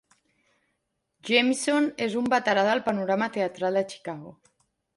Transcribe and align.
Jemison 1.29 1.91
és 2.07 2.17
un 2.23 2.31
veterà 2.37 2.65
del 2.71 2.83
panorama 2.89 3.31
teatral 3.39 3.81
de 3.81 3.87
Chicago. 3.95 4.37